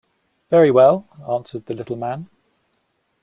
"Very 0.49 0.71
well," 0.71 1.07
answered 1.29 1.67
the 1.67 1.75
little 1.75 1.95
man. 1.95 2.27